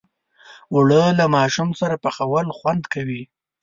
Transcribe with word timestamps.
اوړه 0.73 1.03
له 1.19 1.25
ماشوم 1.35 1.69
سره 1.81 1.95
پخول 2.03 2.47
خوند 2.57 2.83
کوي 2.93 3.21